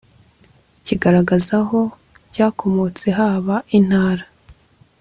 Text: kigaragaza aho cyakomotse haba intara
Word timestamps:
kigaragaza 0.85 1.51
aho 1.63 1.79
cyakomotse 2.33 3.07
haba 3.17 3.55
intara 3.77 4.25